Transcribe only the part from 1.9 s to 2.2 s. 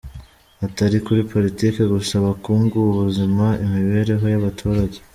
gusa,